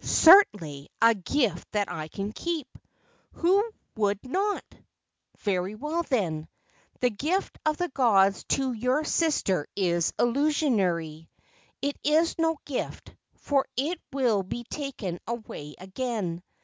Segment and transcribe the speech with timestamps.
[0.00, 2.66] "Certainly, a gift that I can keep.
[3.34, 3.62] Who
[3.94, 4.64] would not?"
[5.38, 6.48] "Very well, then.
[6.98, 11.30] The gift of the gods to your sister is illusory.
[11.80, 16.42] It is no gift, for it will be taken away again.